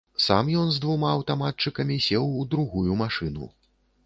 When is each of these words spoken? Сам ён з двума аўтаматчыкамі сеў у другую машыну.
Сам 0.27 0.47
ён 0.61 0.71
з 0.77 0.79
двума 0.85 1.11
аўтаматчыкамі 1.17 1.99
сеў 2.07 2.25
у 2.41 2.47
другую 2.55 2.97
машыну. 3.05 3.53